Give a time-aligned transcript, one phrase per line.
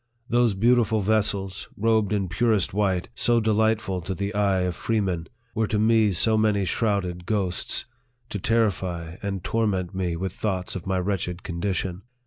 [0.29, 5.67] Those beautiful vessels, robed in purest white, so delightful to the eye of freemen, were
[5.67, 7.85] to me so many shrouded ghosts,
[8.29, 12.01] to terrify and torment me with thoughts of my wretched condition.